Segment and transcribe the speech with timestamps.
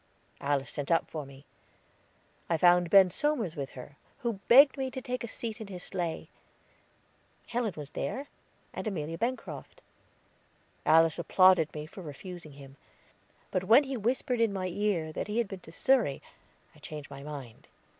[0.39, 1.45] Alice sent up for me.
[2.49, 5.83] I found Ben Somers with her, who begged me to take a seat in his
[5.83, 6.27] sleigh.
[7.45, 8.25] Helen was there,
[8.73, 9.79] and Amelia Bancroft.
[10.87, 12.77] Alice applauded me for refusing him;
[13.51, 16.23] but when he whispered in my ear that he had been to Surrey
[16.75, 17.67] I changed my mind.